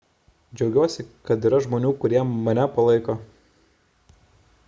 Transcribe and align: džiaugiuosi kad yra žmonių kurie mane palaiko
džiaugiuosi 0.59 1.05
kad 1.29 1.45
yra 1.49 1.59
žmonių 1.65 1.91
kurie 2.05 2.23
mane 2.31 2.65
palaiko 2.79 3.19